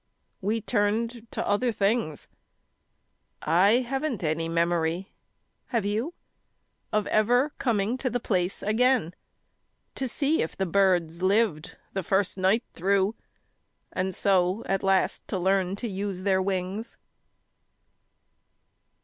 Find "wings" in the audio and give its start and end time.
16.41-16.97